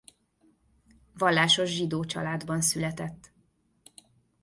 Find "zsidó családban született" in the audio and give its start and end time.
1.69-3.31